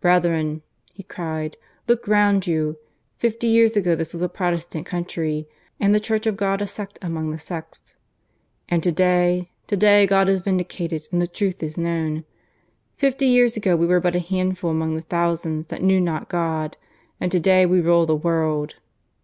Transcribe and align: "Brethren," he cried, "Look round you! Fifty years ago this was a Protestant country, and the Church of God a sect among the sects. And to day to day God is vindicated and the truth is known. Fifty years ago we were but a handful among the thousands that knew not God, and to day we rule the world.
"Brethren," 0.00 0.62
he 0.92 1.02
cried, 1.02 1.56
"Look 1.88 2.06
round 2.06 2.46
you! 2.46 2.78
Fifty 3.18 3.48
years 3.48 3.76
ago 3.76 3.96
this 3.96 4.12
was 4.12 4.22
a 4.22 4.28
Protestant 4.28 4.86
country, 4.86 5.48
and 5.80 5.92
the 5.92 5.98
Church 5.98 6.28
of 6.28 6.36
God 6.36 6.62
a 6.62 6.68
sect 6.68 6.96
among 7.02 7.32
the 7.32 7.40
sects. 7.40 7.96
And 8.68 8.84
to 8.84 8.92
day 8.92 9.50
to 9.66 9.76
day 9.76 10.06
God 10.06 10.28
is 10.28 10.42
vindicated 10.42 11.08
and 11.10 11.20
the 11.20 11.26
truth 11.26 11.60
is 11.60 11.76
known. 11.76 12.22
Fifty 12.96 13.26
years 13.26 13.56
ago 13.56 13.74
we 13.74 13.88
were 13.88 13.98
but 13.98 14.14
a 14.14 14.20
handful 14.20 14.70
among 14.70 14.94
the 14.94 15.02
thousands 15.02 15.66
that 15.66 15.82
knew 15.82 16.00
not 16.00 16.28
God, 16.28 16.76
and 17.20 17.32
to 17.32 17.40
day 17.40 17.66
we 17.66 17.80
rule 17.80 18.06
the 18.06 18.14
world. 18.14 18.76